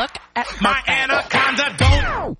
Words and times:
look 0.00 0.16
at 0.34 0.46
My 0.62 0.80
anaconda 0.86 1.74
don't. 1.76 2.39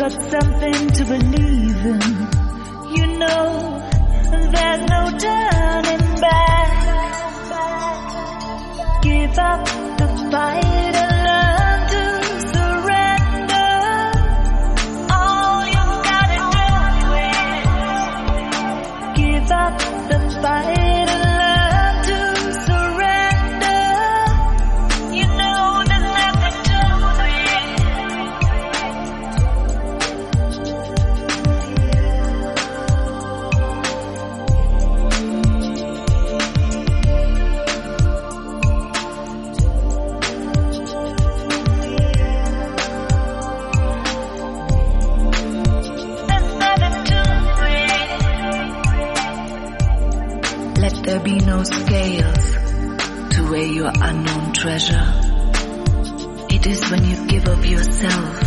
Got 0.00 0.12
something 0.12 0.88
to 0.92 1.04
believe 1.04 1.84
in, 1.84 2.00
you 2.96 3.06
know 3.18 3.78
there's 4.30 4.82
no 4.88 5.10
turning 5.18 6.20
back. 6.20 6.70
Give 9.02 9.38
up 9.38 9.69
treasure. 54.70 55.02
It 56.48 56.64
is 56.64 56.88
when 56.92 57.04
you 57.04 57.26
give 57.26 57.48
of 57.48 57.66
yourself 57.66 58.40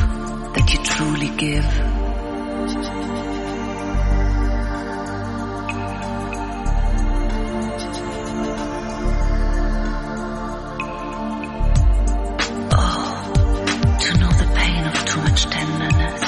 that 0.55 0.67
you 0.71 0.79
truly 0.85 1.27
give. 1.35 1.65
Oh, 12.71 13.33
to 13.99 14.17
know 14.19 14.31
the 14.31 14.49
pain 14.55 14.83
of 14.85 15.05
too 15.09 15.21
much 15.27 15.43
tenderness. 15.55 16.21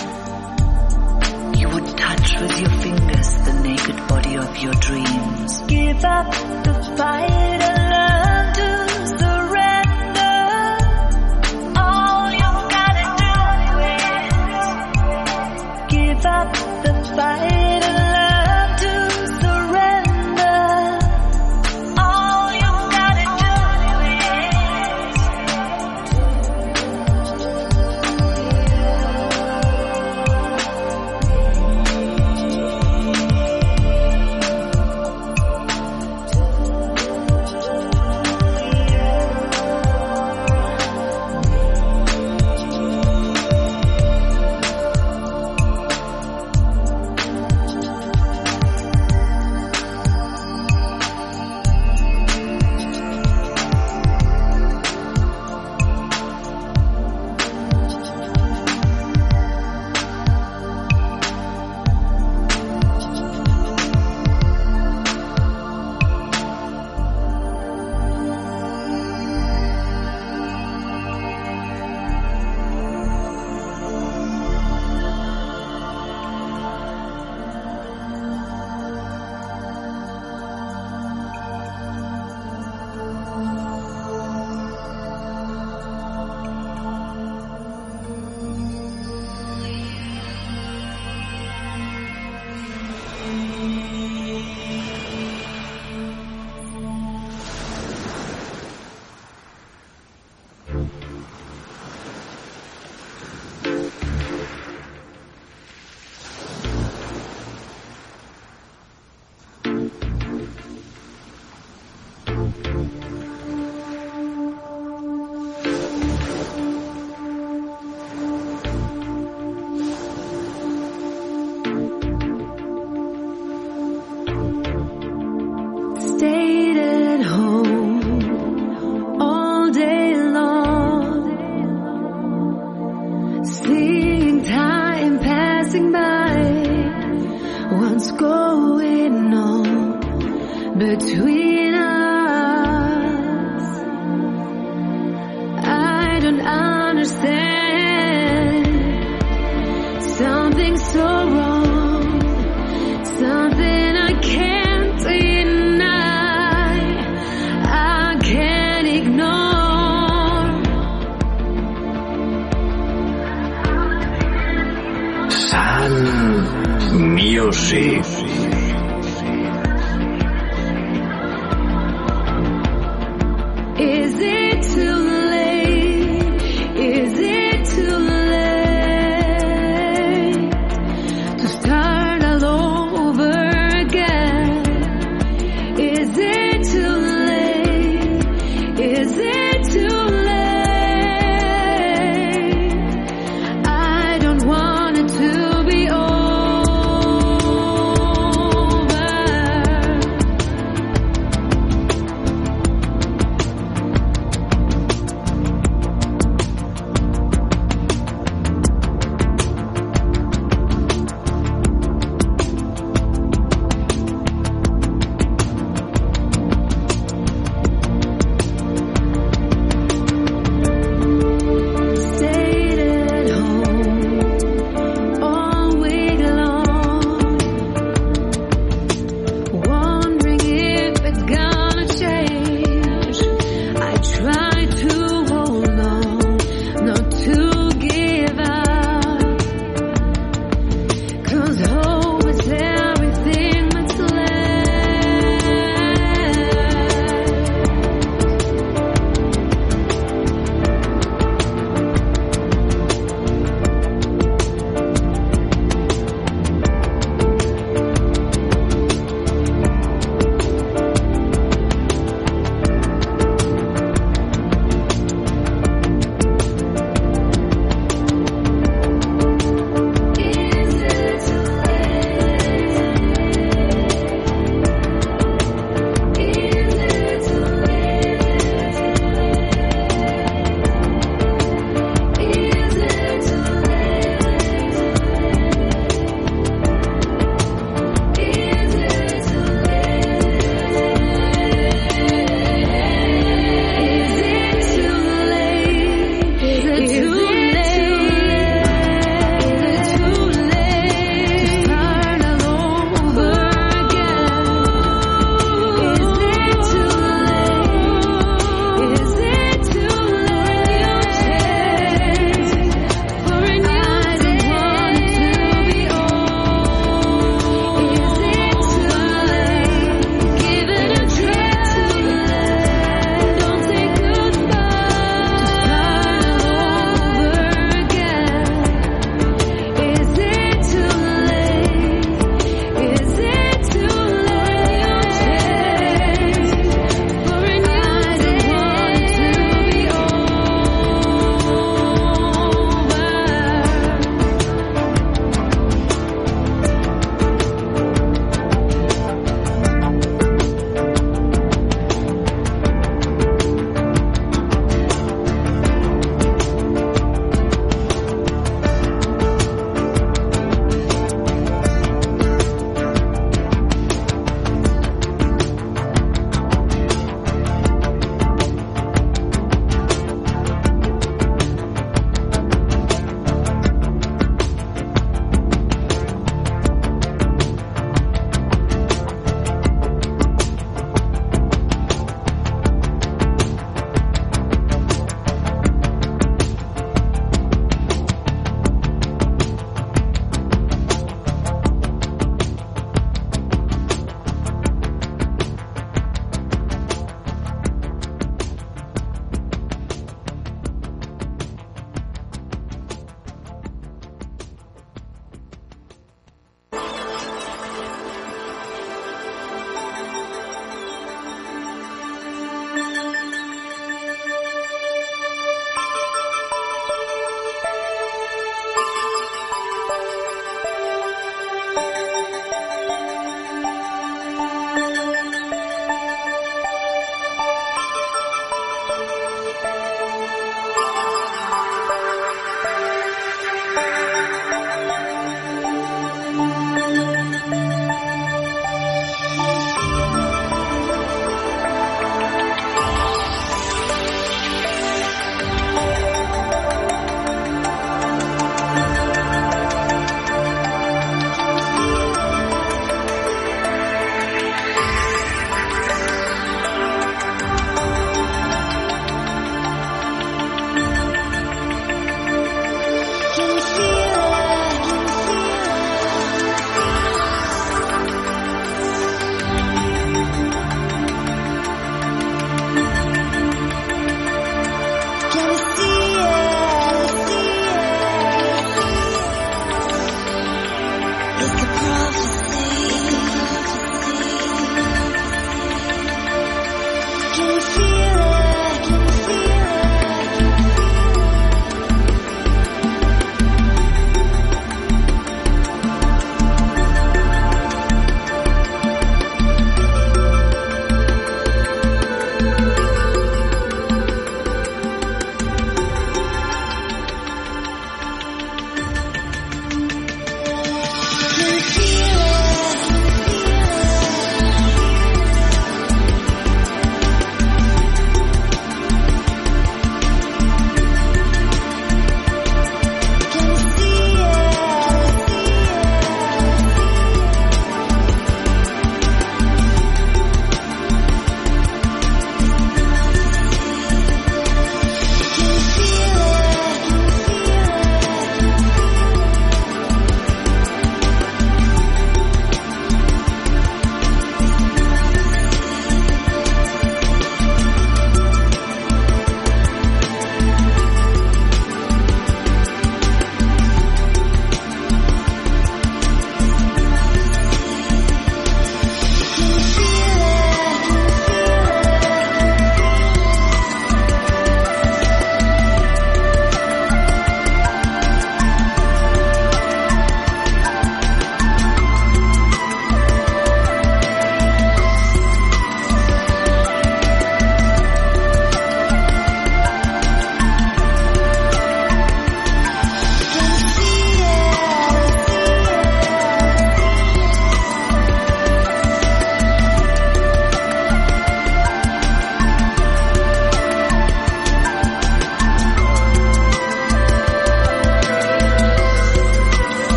You 1.62 1.70
would 1.70 1.98
touch 1.98 2.42
with 2.42 2.60
your 2.60 2.74
fingers 2.82 3.30
the 3.48 3.54
naked 3.64 4.08
body 4.10 4.36
of 4.36 4.58
your 4.58 4.74
dreams. 4.74 5.62
Give 5.68 6.04
up 6.04 6.32
the 6.66 6.74
fight 6.98 7.62
and 7.62 8.15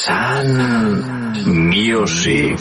Sun 0.00 1.04
Music. 1.68 2.56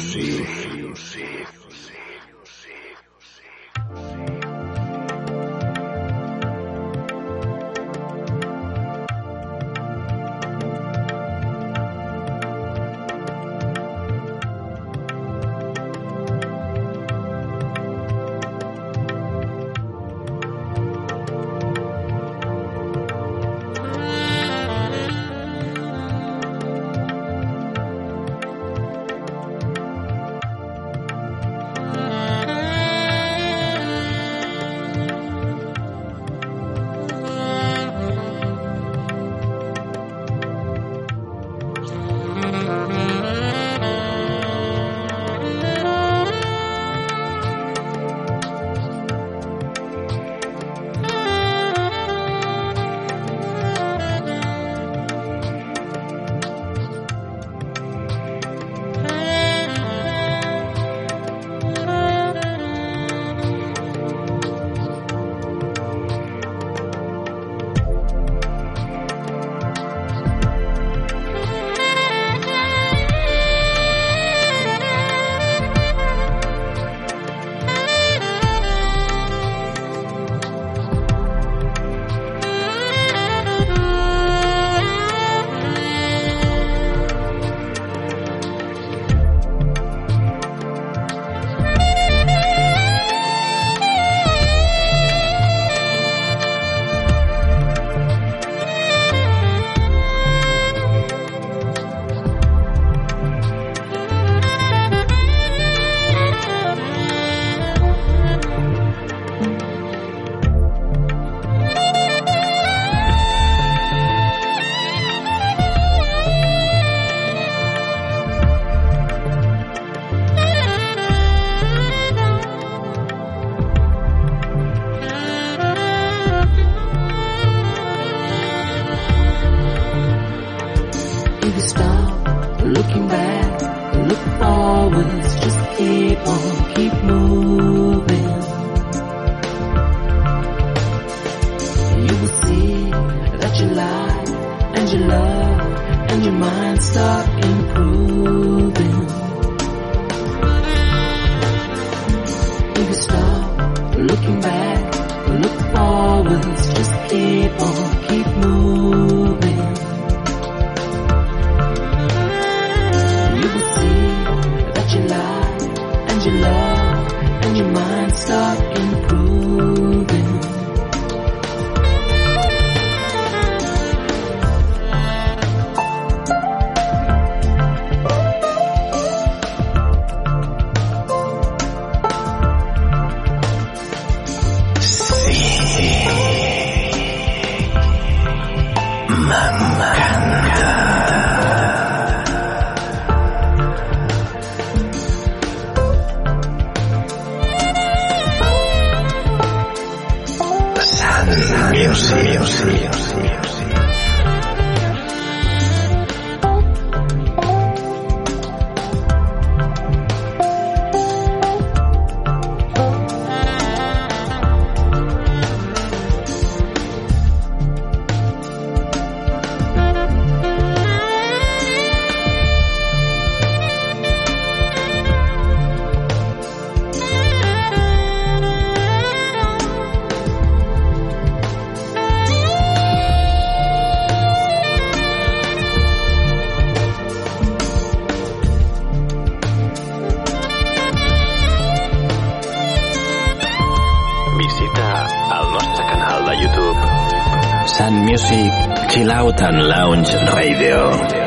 And 249.42 249.68
Lounge 249.70 250.14
Radio. 250.34 251.19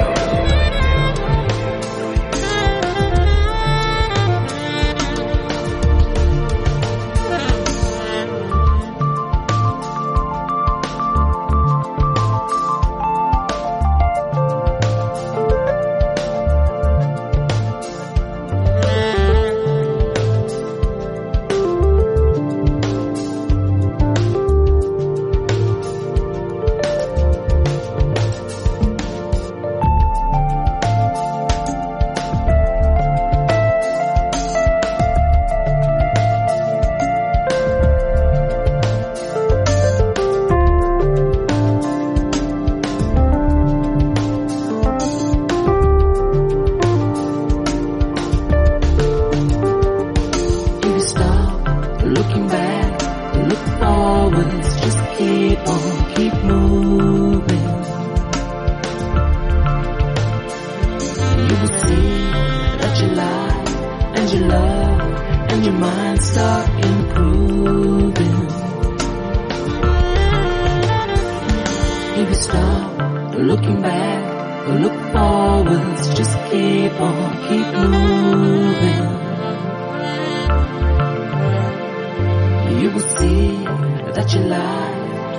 that 84.15 84.33
you 84.35 84.41
lie 84.41 84.93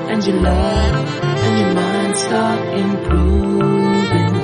and 0.10 0.26
you 0.26 0.34
love 0.34 1.22
and 1.24 1.60
your 1.60 1.74
mind 1.74 2.18
start 2.18 2.60
improving. 2.78 4.43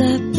The. 0.00 0.29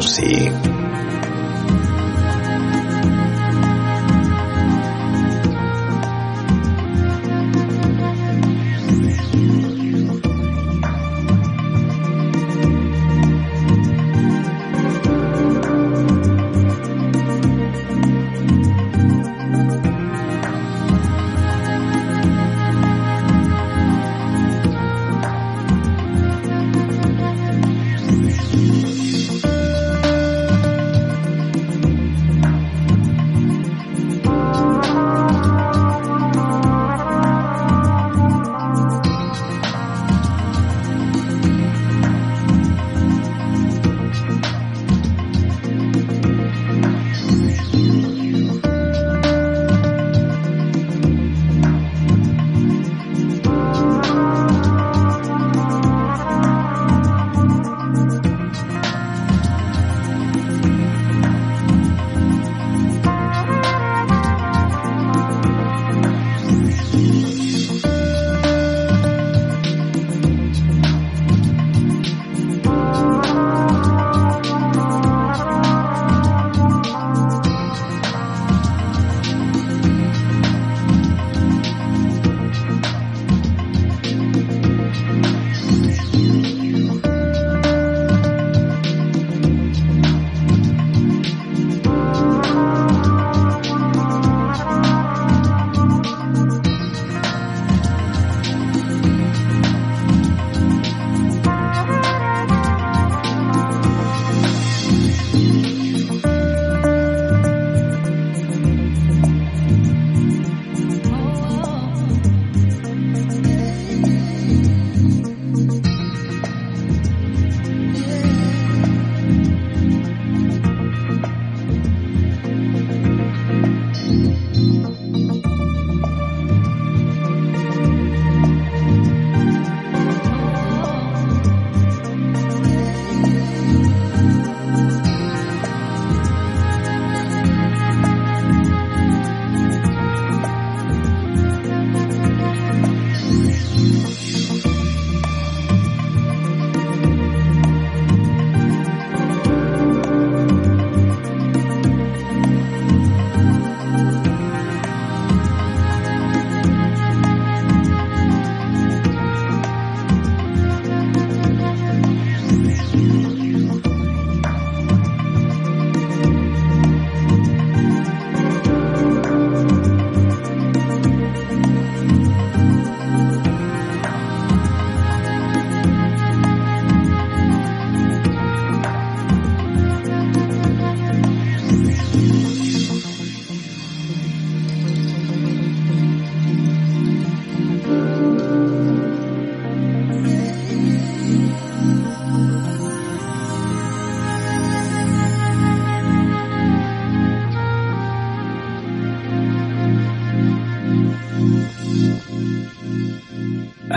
see 0.00 0.69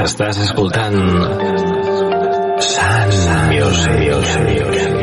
Estàs 0.03 0.39
escoltant 0.43 0.99
Sun 2.59 3.15
Music. 3.53 3.93
Since 4.33 5.02